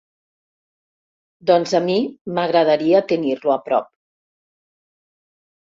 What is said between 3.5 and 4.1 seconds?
a prop.